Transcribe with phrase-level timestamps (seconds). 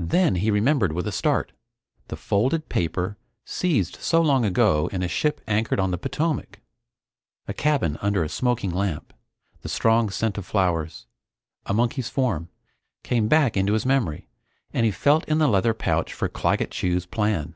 [0.00, 1.52] Then he remembered with a start
[2.08, 6.58] the folded paper seized so long ago in a ship anchored on the Potomac.
[7.46, 9.14] A cabin under a smoking lamp,
[9.62, 11.06] the strong scent of flowers,
[11.66, 12.48] a monkey's form,
[13.04, 14.26] came back into his memory
[14.72, 17.54] and he felt in the leather pouch for Claggett Chew's plan.